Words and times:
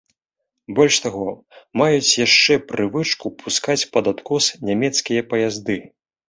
Больш 0.77 0.95
таго, 1.05 1.27
маюць 1.81 2.15
яшчэ 2.25 2.53
прывычку 2.71 3.27
пускаць 3.45 3.77
пад 3.99 4.05
адкос 4.13 4.49
нямецкія 4.71 5.21
паязды. 5.37 5.79